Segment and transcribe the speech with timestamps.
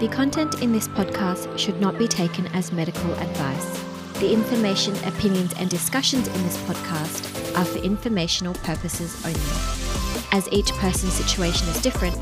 [0.00, 3.84] The content in this podcast should not be taken as medical advice.
[4.14, 9.38] The information, opinions, and discussions in this podcast are for informational purposes only.
[10.32, 12.14] As each person's situation is different,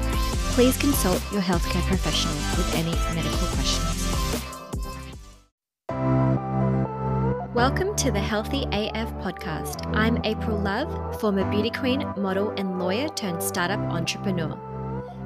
[0.56, 4.08] please consult your healthcare professional with any medical questions.
[7.54, 9.86] Welcome to the Haelthy AF podcast.
[9.94, 14.67] I'm Aprille Love, former beauty queen, model, and lawyer turned startup entrepreneur.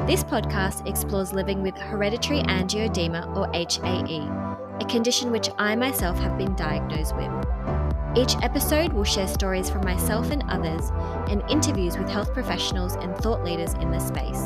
[0.01, 4.27] This podcast explores living with hereditary angioedema or HAE,
[4.81, 7.31] a condition which I myself have been diagnosed with.
[8.17, 10.91] Each episode will share stories from myself and others
[11.29, 14.43] and interviews with health professionals and thought leaders in the space.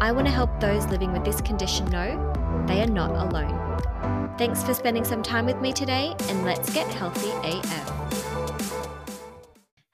[0.00, 4.36] I want to help those living with this condition know they are not alone.
[4.38, 8.35] Thanks for spending some time with me today, and let's get healthy AF.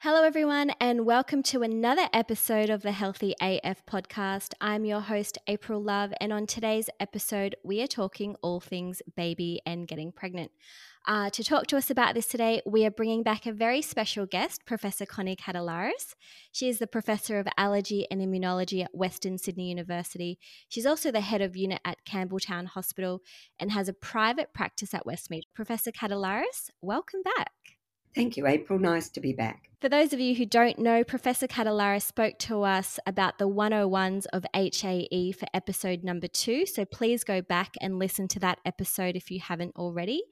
[0.03, 4.51] Hello, everyone, and welcome to another episode of the Haelthy AF podcast.
[4.59, 9.61] I'm your host, Aprille Love, and on today's episode, we are talking all things baby
[9.65, 10.51] and getting pregnant.
[11.07, 14.25] Uh, to talk to us about this today, we are bringing back a very special
[14.25, 16.15] guest, Professor Connie Katelaris.
[16.51, 20.37] She is the Professor of Allergy and Immunology at Western Sydney University.
[20.67, 23.21] She's also the head of unit at Campbelltown Hospital
[23.57, 25.43] and has a private practice at Westmead.
[25.55, 27.72] Professor Katelaris, welcome back.
[28.15, 28.79] Thank you, Aprille.
[28.79, 29.69] Nice to be back.
[29.81, 34.25] For those of you who don't know, Professor Katelaris spoke to us about the 101s
[34.31, 36.65] of HAE for episode number two.
[36.65, 40.23] So please go back and listen to that episode if you haven't already.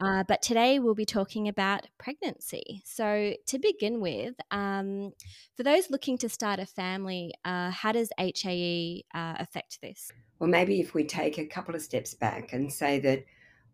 [0.00, 2.82] Uh, but today we'll be talking about pregnancy.
[2.84, 5.12] So, to begin with, um,
[5.56, 10.10] for those looking to start a family, uh, how does HAE uh, affect this?
[10.38, 13.24] Well, maybe if we take a couple of steps back and say that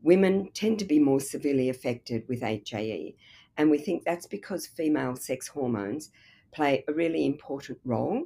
[0.01, 3.17] women tend to be more severely affected with HAE,
[3.57, 6.11] and we think that's because female sex hormones
[6.53, 8.25] play a really important role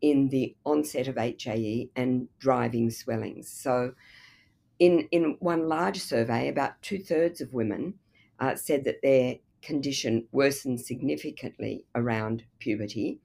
[0.00, 3.48] in the onset of HAE and driving swellings.
[3.48, 3.94] So,
[4.78, 7.94] in, in one large survey, about two thirds of women
[8.40, 13.20] uh, said that their condition worsened significantly around puberty,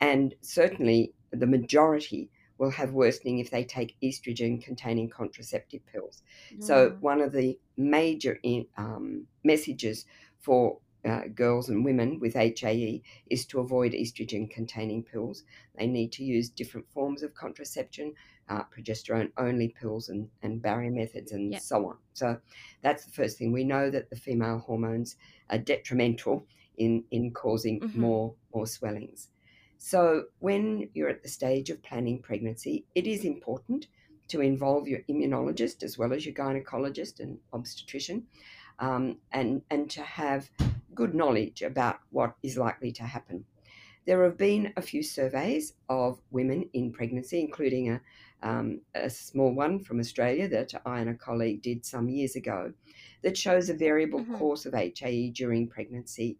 [0.00, 2.28] and certainly the majority
[2.58, 6.22] will have worsening if they take estrogen containing contraceptive pills.
[6.54, 6.64] Mm.
[6.64, 10.06] So, one of the major in, um, messages
[10.40, 15.44] for uh, girls and women with HAE is to avoid estrogen containing pills.
[15.78, 18.14] They need to use different forms of contraception,
[18.48, 21.62] uh, progesterone only pills, and, and barrier methods, and yep.
[21.62, 21.96] so on.
[22.12, 22.38] So
[22.82, 23.52] that's the first thing.
[23.52, 25.16] We know that the female hormones
[25.50, 26.46] are detrimental
[26.76, 28.00] in, in causing mm-hmm.
[28.00, 29.28] more, more swellings.
[29.78, 33.86] So when you're at the stage of planning pregnancy, it is important
[34.28, 38.24] to involve your immunologist as well as your gynecologist and obstetrician
[38.78, 40.50] um, and, and to have
[40.96, 43.44] good knowledge about what is likely to happen.
[44.06, 48.00] There have been a few surveys of women in pregnancy, including a,
[48.42, 52.72] um, a small one from Australia that I and a colleague did some years ago,
[53.22, 54.36] that shows a variable mm-hmm.
[54.36, 56.38] course of HAE during pregnancy.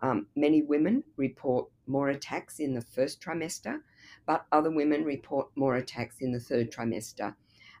[0.00, 3.80] Um, many women report more attacks in the first trimester,
[4.24, 7.34] but other women report more attacks in the third trimester,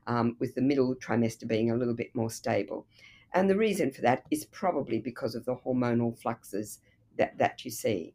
[0.08, 2.86] um, with the middle trimester being a little bit more stable.
[3.34, 6.80] And the reason for that is probably because of the hormonal fluxes
[7.16, 8.14] that, that you see.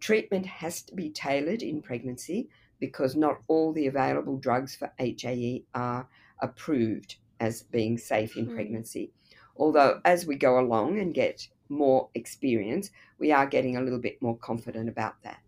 [0.00, 5.64] Treatment has to be tailored in pregnancy because not all the available drugs for HAE
[5.74, 6.06] are
[6.40, 8.54] approved as being safe in mm.
[8.54, 9.12] pregnancy.
[9.56, 14.20] Although, as we go along and get more experience, we are getting a little bit
[14.20, 15.40] more confident about that.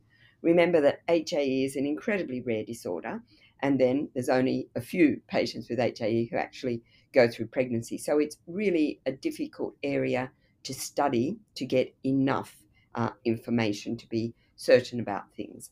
[0.43, 3.23] Remember that HAE is an incredibly rare disorder,
[3.61, 6.83] and then there's only a few patients with HAE who actually
[7.13, 7.99] go through pregnancy.
[7.99, 10.31] So it's really a difficult area
[10.65, 12.57] to study to get enough
[12.95, 15.71] uh, information to be certain about things.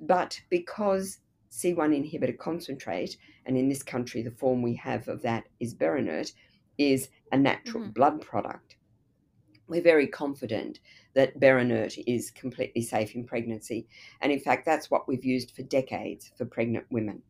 [0.00, 1.18] But because
[1.50, 3.16] C1 inhibitor concentrate,
[3.46, 6.32] and in this country the form we have of that is Berinert,
[6.78, 7.92] is a natural mm-hmm.
[7.92, 8.76] blood product.
[9.68, 10.78] We're very confident
[11.14, 13.88] that Berinert is completely safe in pregnancy.
[14.20, 17.22] And in fact, that's what we've used for decades for pregnant women.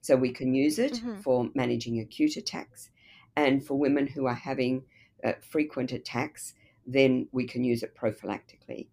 [0.00, 1.20] So we can use it mm-hmm.
[1.20, 2.90] for managing acute attacks.
[3.36, 4.84] And for women who are having
[5.24, 6.54] uh, frequent attacks,
[6.86, 8.88] then we can use it prophylactically.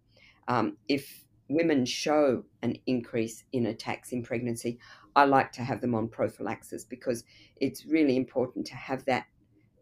[0.48, 4.78] Um, if women show an increase in attacks in pregnancy,
[5.16, 7.24] I like to have them on prophylaxis because
[7.56, 9.26] it's really important to have that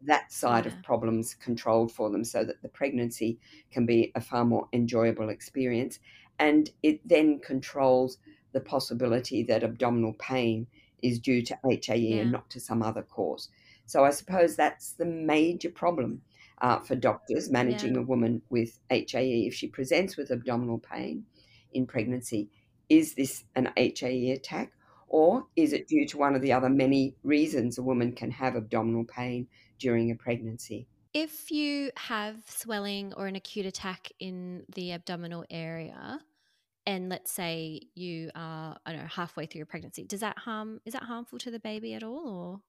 [0.02, 0.70] that side yeah.
[0.70, 3.36] of problems controlled for them so that the pregnancy
[3.72, 5.98] can be a far more enjoyable experience
[6.38, 8.18] and it then controls
[8.52, 10.66] the possibility that abdominal pain
[11.02, 12.22] is due to HAE yeah.
[12.22, 13.48] and not to some other cause.
[13.88, 16.20] So I suppose that's the major problem
[16.60, 18.02] uh, for doctors managing yeah.
[18.02, 19.46] a woman with HAE.
[19.46, 21.24] If she presents with abdominal pain
[21.72, 22.50] in pregnancy,
[22.90, 24.72] is this an HAE attack
[25.08, 28.56] Or is it due to one of the other many reasons a woman can have
[28.56, 29.48] abdominal pain
[29.78, 30.86] during a pregnancy?
[31.14, 36.20] If you have swelling or an acute attack in the abdominal area,
[36.84, 40.82] and let's say you are I don't know halfway through your pregnancy, does that harm
[40.84, 42.60] is that harmful to the baby at all or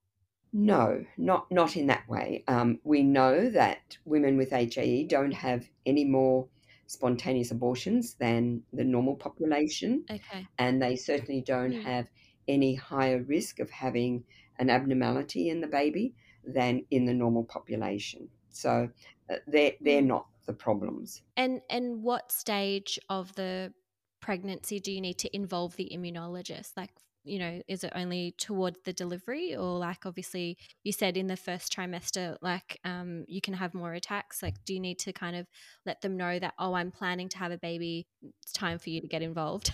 [0.52, 2.44] No, not not in that way.
[2.48, 6.48] Um, we know that women with HAE don't have any more
[6.86, 10.48] spontaneous abortions than the normal population, okay?
[10.58, 11.82] and they certainly don't Mm.
[11.84, 12.08] have
[12.48, 14.24] any higher risk of having
[14.58, 16.14] an abnormality in the baby
[16.44, 18.30] than in the normal population.
[18.50, 18.90] So
[19.28, 20.06] uh, they're they're Mm.
[20.14, 21.22] not the problems.
[21.36, 23.74] And and what stage of the
[24.20, 26.76] pregnancy do you need to involve the immunologist?
[26.76, 26.92] Like,
[27.24, 31.36] you know, is it only toward the delivery or like obviously you said in the
[31.36, 34.42] first trimester, like um, you can have more attacks?
[34.42, 35.46] Like, do you need to kind of
[35.86, 38.06] let them know that, oh, I'm planning to have a baby,
[38.42, 39.72] it's time for you to get involved?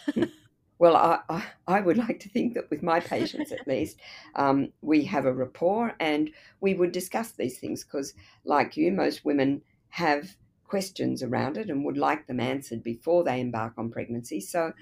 [0.78, 3.99] Well, I, I, I would like to think that with my patients at least,
[4.34, 8.14] um, we have a rapport and we would discuss these things because,
[8.44, 10.37] like you, most women have
[10.68, 14.40] questions around it and would like them answered before they embark on pregnancy.
[14.40, 14.72] So,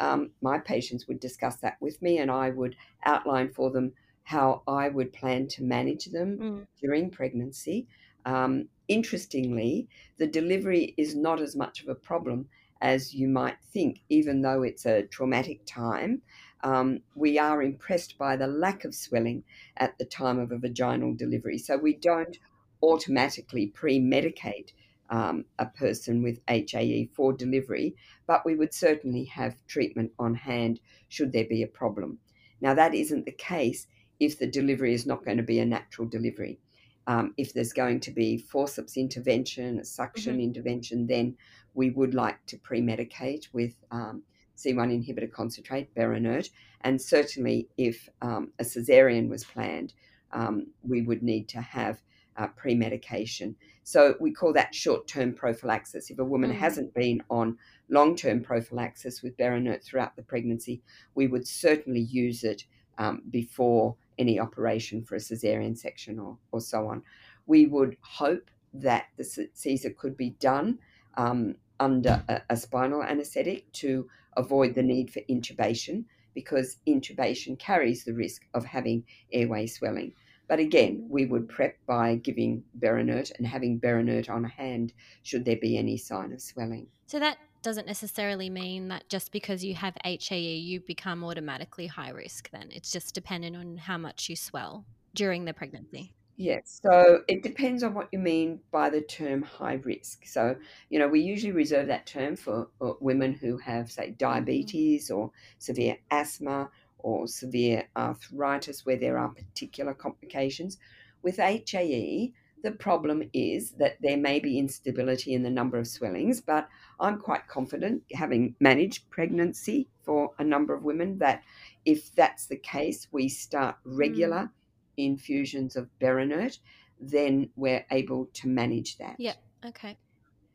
[0.00, 3.92] um, my patients would discuss that with me and I would outline for them
[4.24, 6.66] how I would plan to manage them Mm.
[6.80, 7.86] during pregnancy.
[8.24, 12.48] Um, interestingly, the delivery is not as much of a problem
[12.80, 16.22] as you might think, even though it's a traumatic time.
[16.62, 19.44] Um, we are impressed by the lack of swelling
[19.76, 21.58] at the time of a vaginal delivery.
[21.58, 22.38] So we don't
[22.82, 24.72] automatically pre medicate
[25.10, 27.96] um, a person with HAE for delivery,
[28.26, 32.18] but we would certainly have treatment on hand should there be a problem.
[32.60, 33.86] Now, that isn't the case
[34.20, 36.58] if the delivery is not going to be a natural delivery.
[37.06, 40.44] Um, if there's going to be forceps intervention, a suction Mhm.
[40.44, 41.36] intervention, then
[41.74, 44.22] we would like to pre medicate with um,
[44.56, 46.48] C1 inhibitor concentrate, Berinert.
[46.80, 49.92] And certainly, if um, a cesarean was planned,
[50.32, 52.00] um, we would need to have
[52.36, 53.56] uh, pre medication.
[53.82, 56.10] So we call that short term prophylaxis.
[56.10, 56.56] If a woman Mm.
[56.56, 57.58] hasn't been on
[57.88, 60.82] long term prophylaxis with Berinert throughout the pregnancy,
[61.14, 62.64] we would certainly use it
[62.98, 67.02] um, before any operation for a cesarean section or, or so on.
[67.46, 70.78] We would hope that the Caesar could be done
[71.16, 76.04] um, under a, a spinal anesthetic to avoid the need for intubation
[76.34, 80.12] because intubation carries the risk of having airway swelling.
[80.48, 84.92] But again, we would prep by giving Berinert and having Berinert on hand
[85.22, 86.86] should there be any sign of swelling.
[87.06, 92.10] So that doesn't necessarily mean that just because you have HAE, you become automatically high
[92.10, 92.68] risk then.
[92.70, 96.12] It's just dependent on how much you swell during the pregnancy.
[96.36, 100.26] Yes, so it depends on what you mean by the term high risk.
[100.26, 100.56] So,
[100.90, 105.30] you know, we usually reserve that term for uh, women who have, say, diabetes or
[105.58, 106.70] severe asthma
[107.04, 110.78] or severe arthritis where there are particular complications.
[111.22, 116.40] With HAE, the problem is that there may be instability in the number of swellings,
[116.40, 116.66] but
[116.98, 121.42] I'm quite confident, having managed pregnancy for a number of women, that
[121.84, 124.50] if that's the case, we start regular
[124.96, 126.58] infusions of Berinert,
[126.98, 129.16] then we're able to manage that.
[129.18, 129.36] Yep.
[129.66, 129.98] Okay.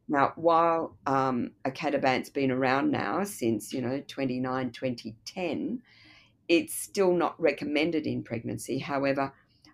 [0.07, 5.83] Now, while um, icatibant's been around now since, you know, 29, 2010,
[6.49, 8.79] it's still not recommended in pregnancy.
[8.79, 9.31] However,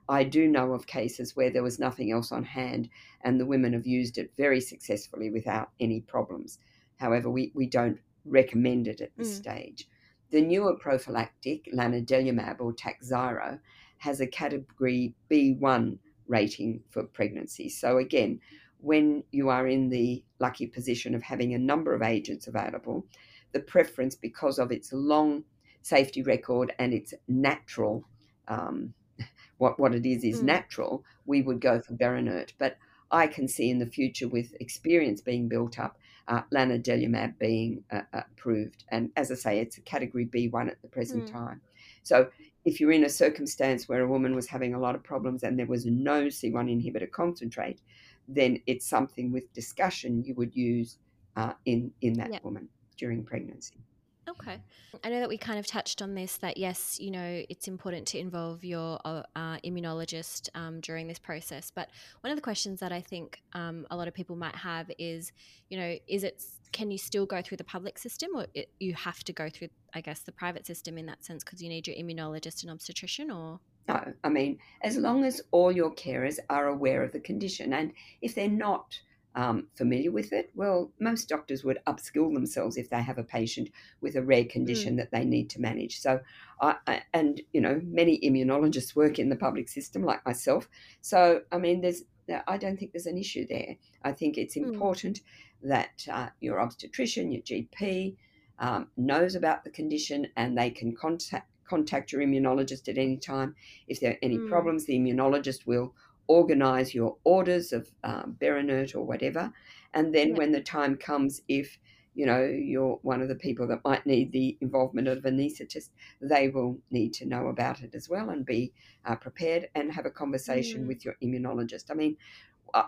[0.08, 2.90] I do know of cases where there was nothing else on hand
[3.22, 6.60] and the women have used it very successfully without any problems.
[6.98, 9.38] However, we, we don't recommend it at this Mm.
[9.38, 9.90] stage.
[10.32, 13.60] The newer prophylactic, lanadelumab or Takhzyro,
[13.98, 17.70] has a category B1 rating for pregnancy.
[17.70, 18.42] So again,
[18.80, 23.06] when you are in the lucky position of having a number of agents available,
[23.54, 25.44] the preference because of its long
[25.86, 28.06] safety record and its natural
[28.48, 28.94] um,
[29.58, 30.46] what what it is is Mm.
[30.46, 32.54] natural, we would go for Berinert.
[32.58, 32.78] But
[33.12, 38.02] I can see in the future, with experience being built up, uh, lanadelumab being uh,
[38.14, 38.84] approved.
[38.90, 41.32] And as I say, it's a category B1 at the present Mm.
[41.32, 41.62] time.
[42.04, 42.30] So
[42.66, 45.58] if you're in a circumstance where a woman was having a lot of problems and
[45.60, 47.82] there was no C1 inhibitor concentrate,
[48.28, 50.98] then it's something with discussion you would use
[51.36, 52.40] uh, in in that Yeah.
[52.44, 53.84] woman during pregnancy.
[54.28, 54.60] Okay.
[55.04, 58.08] I know that we kind of touched on this that yes, you know, it's important
[58.08, 61.72] to involve your uh, uh, immunologist um, during this process.
[61.74, 61.90] But
[62.22, 65.32] one of the questions that I think um, a lot of people might have is,
[65.70, 68.94] you know, is it can you still go through the public system or it, you
[68.96, 71.88] have to go through, I guess, the private system in that sense because you need
[71.88, 73.60] your immunologist and obstetrician or?
[73.88, 77.94] No, I mean, as long as all your carers are aware of the condition, and
[78.22, 79.00] if they're not
[79.36, 80.52] um, familiar with it?
[80.56, 83.70] Well, most doctors would upskill themselves if they have a patient
[84.02, 84.98] with a rare condition mm.
[84.98, 86.00] that they need to manage.
[86.00, 86.22] So,
[86.62, 90.68] I, I, and you know, many immunologists work in the public system, like myself.
[91.02, 92.04] So, I mean, there's
[92.48, 93.76] I don't think there's an issue there.
[94.04, 94.64] I think it's hmm.
[94.64, 95.70] important mm.
[95.70, 98.16] that uh, your obstetrician, your GP,
[98.58, 103.56] um, knows about the condition and they can contact contact your immunologist at any time.
[103.88, 104.48] If there are any mm.
[104.48, 105.96] problems, the immunologist will
[106.28, 109.52] organize your orders of um, Berinert or whatever.
[109.94, 110.36] And then yeah.
[110.36, 111.78] when the time comes, if
[112.14, 115.90] you know you're one of the people that might need the involvement of an anaesthetist,
[116.22, 118.72] they will need to know about it as well and be
[119.06, 120.88] uh, prepared and have a conversation mm.
[120.88, 121.92] with your immunologist.
[121.92, 122.18] I mean,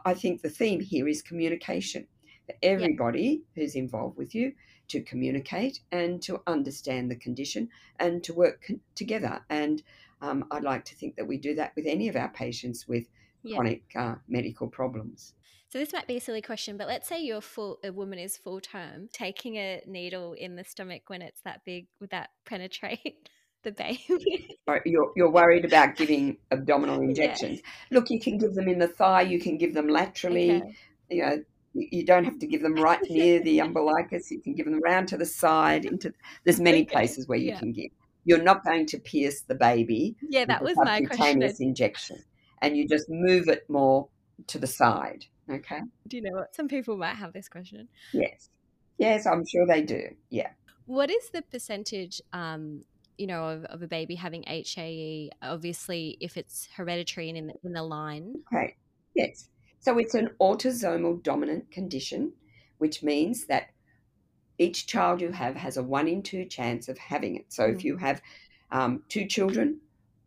[0.05, 2.07] I think the theme here is communication.
[2.63, 3.61] Everybody yeah.
[3.63, 4.53] who's involved with you
[4.89, 9.41] to communicate and to understand the condition and to work con- together.
[9.49, 9.83] And
[10.21, 13.07] um, I'd like to think that we do that with any of our patients with
[13.47, 13.55] yeah.
[13.55, 15.33] chronic uh, medical problems.
[15.69, 18.37] So this might be a silly question, but let's say you're full a woman is
[18.37, 23.29] full term, taking a needle in the stomach when it's that big, would that penetrate
[23.63, 24.57] the baby?
[24.85, 27.59] you're you're worried about giving abdominal injections.
[27.61, 27.97] Yeah.
[27.97, 30.51] Look, you can give them in the thigh, you can give them laterally.
[30.51, 30.75] Okay.
[31.09, 34.31] You know, you don't have to give them right near the umbilicus.
[34.31, 35.85] You can give them around to the side.
[35.85, 36.13] Into
[36.45, 36.91] there's many okay.
[36.91, 37.59] places where you yeah.
[37.59, 37.91] can give.
[38.23, 40.15] You're not going to pierce the baby.
[40.21, 41.41] Yeah, that was my question.
[41.59, 42.23] injection,
[42.61, 44.07] and you just move it more
[44.47, 45.25] to the side.
[45.49, 45.79] Okay.
[46.07, 46.55] Do you know what?
[46.55, 47.87] Some people might have this question.
[48.13, 48.49] Yes.
[48.97, 50.09] Yes, I'm sure they do.
[50.29, 50.49] Yeah.
[50.85, 52.83] What is the percentage um,
[53.17, 57.53] you know, of, of, a baby having HAE, obviously, if it's hereditary and in the,
[57.63, 58.35] in the line.
[58.53, 58.75] Okay,
[59.15, 59.49] yes.
[59.79, 62.33] So it's an autosomal dominant condition,
[62.77, 63.69] which means that
[64.57, 67.45] each child you have has a one in two chance of having it.
[67.49, 67.75] So mm.
[67.75, 68.21] if you have
[68.71, 69.79] um, two children,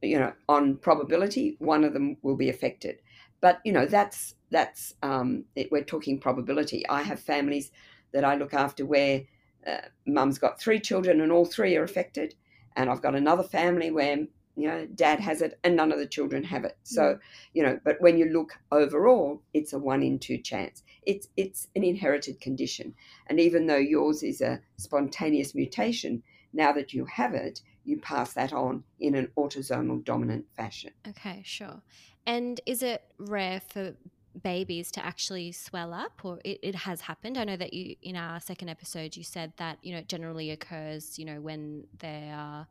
[0.03, 3.01] you know, on probability, one of them will be affected.
[3.41, 6.87] But you know, that's that's um, it, we're talking probability.
[6.89, 7.71] I have families
[8.13, 9.23] that I look after where
[9.67, 12.35] uh, mum's got three children and all three are affected,
[12.77, 14.27] and I've got another family where
[14.57, 17.19] you know dad has it and none of the children have it so mm.
[17.55, 21.69] you know but when you look overall it's a one in two chance it's it's
[21.77, 22.93] an inherited condition
[23.29, 28.33] and even though yours is a spontaneous mutation now that you have it you pass
[28.35, 31.83] that on in an autosomal dominant fashion okay sure
[32.27, 33.95] and is it rare for
[34.43, 38.17] babies to actually swell up or it, it has happened i know that you in
[38.17, 42.31] our second episode you said that you know it generally occurs you know when they
[42.33, 42.67] are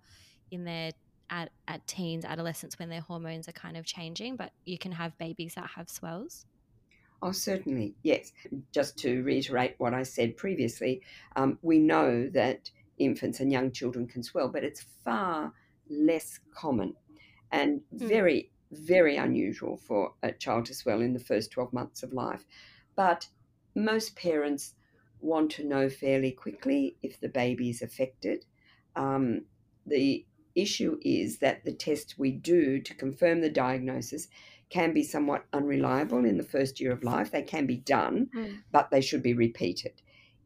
[0.52, 0.92] in their
[1.30, 5.18] at, at teens, adolescents, when their hormones are kind of changing, but you can have
[5.18, 6.46] babies that have swells?
[7.22, 8.32] Oh, certainly, yes.
[8.72, 11.02] Just to reiterate what I said previously,
[11.36, 15.54] um, we know that infants and young children can swell, but it's far
[15.90, 16.94] less common
[17.52, 18.08] and mm.
[18.08, 22.46] very, very unusual for a child to swell in the first 12 months of life.
[22.96, 23.28] But
[23.76, 24.76] most parents
[25.22, 28.46] want to know fairly quickly if the baby is affected.
[28.96, 29.46] Um,
[29.86, 30.26] the
[30.56, 34.28] issue is that the tests we do to confirm the diagnosis
[34.70, 37.32] can be somewhat unreliable in the first year of life.
[37.32, 38.60] They can be done, mm.
[38.72, 40.02] but they should be repeated.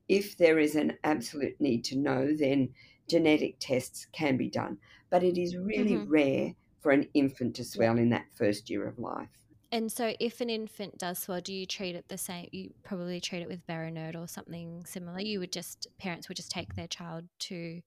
[0.08, 2.70] If there is an absolute need to know, then
[3.10, 4.78] genetic tests can be done.
[5.10, 6.12] But it is really mm-hmm.
[6.12, 9.30] rare for an infant to swell in that first year of life.
[9.72, 12.48] And so, if an infant does swell, do you treat it the same?
[12.52, 15.20] You probably treat it with Berinert or something similar.
[15.20, 17.82] You would just parents would just take their child to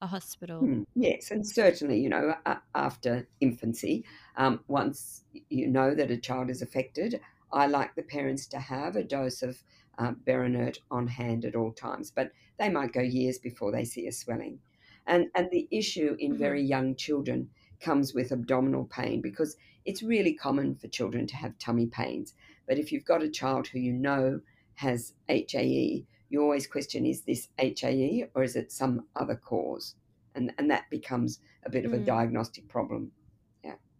[0.00, 0.60] a hospital.
[0.60, 2.34] Hmm, yes, and certainly, you know,
[2.76, 4.04] after infancy,
[4.36, 7.20] um, once you know that a child is affected,
[7.52, 9.62] I like the parents to have a dose of
[9.98, 14.06] uh, Berinert on hand at all times, but they might go years before they see
[14.06, 14.58] a swelling.
[15.06, 16.38] And, and the issue in mm-hmm.
[16.38, 21.58] very young children comes with abdominal pain because it's really common for children to have
[21.58, 22.34] tummy pains.
[22.66, 24.40] But if you've got a child who you know
[24.74, 29.96] has HAE, you always question is this HAE or is it some other cause?
[30.34, 32.06] And, and that becomes a bit of a mm.
[32.06, 33.12] diagnostic problem.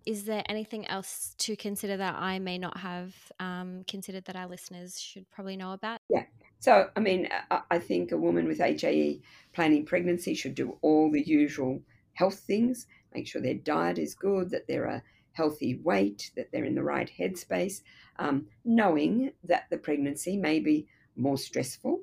[0.07, 4.49] Is there anything else to consider that I may not have um, considered that our
[4.49, 6.01] listeners should probably know about?
[6.09, 6.25] Yeah.
[6.59, 7.29] So, I mean,
[7.71, 9.21] I think a woman with HAE
[9.53, 11.81] planning pregnancy should do all the usual
[12.15, 16.65] health things, make sure their diet is good, that they're a healthy weight, that they're
[16.65, 17.83] in the right headspace,
[18.19, 22.01] um, knowing that the pregnancy may be more stressful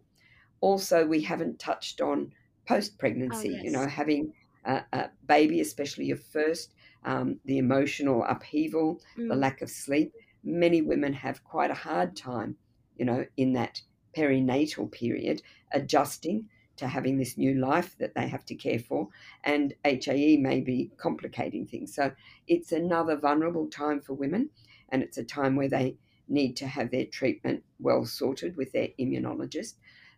[0.61, 2.33] also, we haven't touched on
[2.67, 3.63] post pregnancy, oh, yes.
[3.63, 4.33] you know, having
[4.65, 9.27] a, a, baby, especially your first, um, the emotional upheaval, mm.
[9.29, 10.13] the lack of sleep.
[10.43, 12.57] Many women have quite a hard time,
[12.97, 13.81] you know, in that
[14.15, 15.41] perinatal period,
[15.71, 19.09] adjusting to having this new life that they have to care for,
[19.43, 21.93] and HAE may be complicating things.
[21.93, 22.11] So
[22.47, 24.49] it's another vulnerable time for women,
[24.89, 25.97] and it's a time where they
[26.29, 29.73] need to have their treatment well sorted with their immunologist.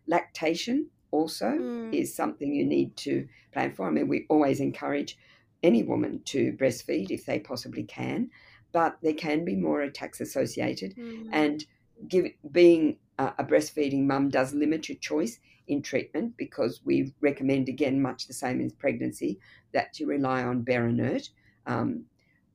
[0.06, 1.94] Lactation also Mm.
[1.94, 3.86] is something you need to plan for.
[3.86, 5.18] I mean, we always encourage
[5.62, 8.30] any woman to breastfeed if they possibly can,
[8.72, 10.96] but there can be more attacks associated.
[10.96, 11.28] Mm.
[11.32, 11.64] And
[12.08, 15.38] give, being a, a breastfeeding mum does limit your choice
[15.68, 19.38] in treatment because we recommend, again, much the same as pregnancy,
[19.72, 21.28] that you rely on Berinert.
[21.66, 22.04] Um,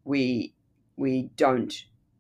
[0.04, 0.54] we
[0.98, 1.74] we don't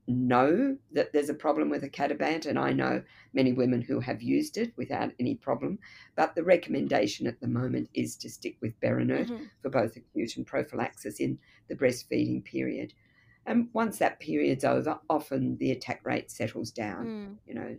[0.08, 4.58] know that there's a problem with icatibant, and I know many women who have used
[4.58, 5.80] it without any problem.
[6.16, 9.50] But the recommendation at the moment is to stick with Berinert Mhm.
[9.62, 12.94] for both acute and prophylaxis in the breastfeeding period.
[13.46, 17.06] And once that period's over, often the attack rate settles down.
[17.06, 17.38] Mm.
[17.48, 17.78] You know,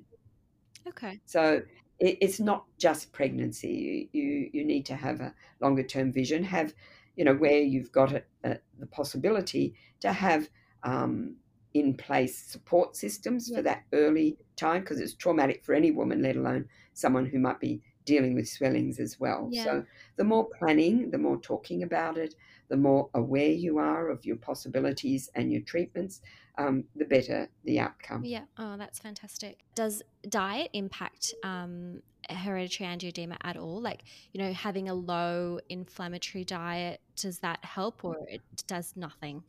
[0.86, 1.20] Okay.
[1.26, 1.62] so
[1.98, 4.08] it, it's not just pregnancy.
[4.12, 6.44] You, you you need to have a longer term vision.
[6.44, 6.74] Have
[7.16, 10.48] you know where you've got a, a, the possibility to have
[10.84, 11.36] um,
[11.74, 16.36] in place support systems for that early time because it's traumatic for any woman, let
[16.36, 19.48] alone someone who might be dealing with swellings as well.
[19.52, 19.64] Yeah.
[19.64, 19.84] So
[20.16, 22.34] the more planning, the more talking about it,
[22.68, 26.22] the more aware you are of your possibilities and your treatments,
[26.56, 28.24] um, the better the outcome.
[28.24, 28.44] Yeah.
[28.56, 29.60] Oh, that's fantastic.
[29.74, 33.80] Does diet impact um, hereditary angioedema at all?
[33.80, 39.42] Like, you know, having a low inflammatory diet, does that help or it does nothing?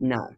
[0.00, 0.34] No,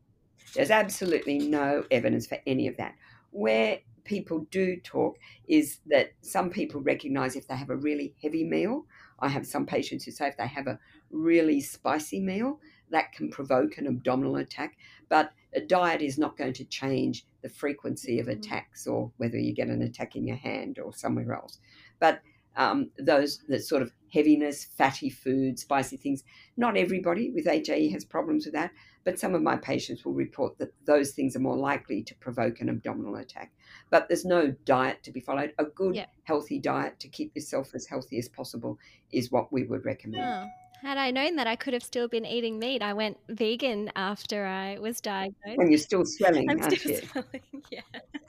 [0.55, 2.95] there's absolutely no evidence for any of that.
[3.31, 8.45] Where people do talk is that some people recognize if they have a really heavy
[8.45, 8.87] meal.
[9.19, 10.79] I have some patients who say if they have a
[11.11, 12.61] really spicy meal,
[12.91, 14.77] that can provoke an abdominal attack.
[15.09, 18.39] But a diet is not going to change the frequency of Mhm.
[18.39, 21.59] attacks or whether you get an attack in your hand or somewhere else.
[21.99, 22.23] But
[22.57, 26.25] um, those that sort of heaviness, fatty food, spicy things.
[26.57, 28.71] Not everybody with HAE has problems with that,
[29.07, 32.61] but some of my patients will report that those things are more likely to provoke
[32.61, 33.53] an abdominal attack.
[33.89, 35.55] But there's no diet to be followed.
[35.59, 36.07] A good, Yeah.
[36.25, 38.79] healthy diet to keep yourself as healthy as possible
[39.13, 40.25] is what we would recommend.
[40.25, 40.51] Oh.
[40.83, 42.83] Had I known that, I could have still been eating meat.
[42.83, 45.59] I went vegan after I was diagnosed.
[45.59, 47.01] And you're still swelling, I'm aren't still you?
[47.07, 47.63] swelling.
[47.71, 47.81] Yeah.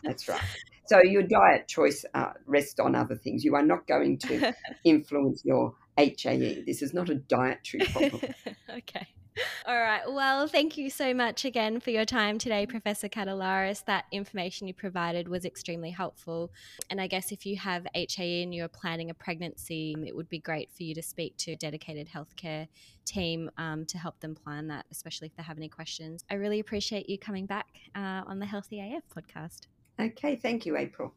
[0.04, 0.42] That's right.
[0.86, 3.44] So your diet choice uh, rests on other things.
[3.44, 4.54] You are not going to
[4.86, 6.64] influence your HAE.
[6.66, 8.22] This is not a dietary problem.
[8.70, 9.08] okay.
[9.66, 10.02] All right.
[10.08, 13.86] Well, thank you so much again for your time today, Professor Katelaris.
[13.86, 16.52] That information you provided was extremely helpful.
[16.90, 20.40] And I guess if you have HAE and you're planning a pregnancy, it would be
[20.40, 22.68] great for you to speak to a dedicated healthcare
[23.06, 26.24] team um, to help them plan that, especially if they have any questions.
[26.30, 29.68] I really appreciate you coming back uh, on the Haelthy AF podcast.
[30.00, 31.12] Okay, thank you, Aprille.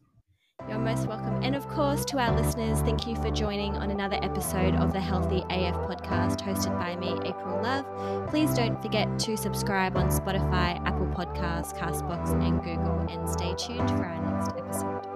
[0.69, 1.43] You're most welcome.
[1.43, 4.99] And of course, to our listeners, thank you for joining on another episode of the
[4.99, 8.29] Haelthy AF podcast hosted by me, Aprille Love.
[8.29, 13.89] Please don't forget to subscribe on Spotify, Apple Podcasts, Castbox, and Google, and stay tuned
[13.89, 15.10] for our next episode.